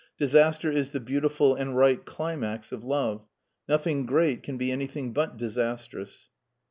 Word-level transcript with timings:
Disaster 0.17 0.71
is 0.71 0.93
the 0.93 0.99
beautiful 0.99 1.53
and 1.53 1.77
right 1.77 2.03
climax 2.03 2.71
of 2.71 2.83
love. 2.83 3.23
Nothing 3.69 4.07
great 4.07 4.41
can 4.41 4.57
be 4.57 4.71
anything 4.71 5.13
but 5.13 5.37
disastrous.' 5.37 6.31